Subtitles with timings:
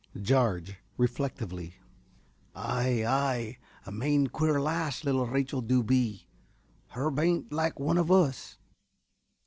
[0.19, 1.75] ~Jarge~ (reflectively).
[2.55, 3.59] Ay, ay.
[3.85, 6.27] A main queer lass little Rachel du be.
[6.87, 8.57] Her bain't like one of us.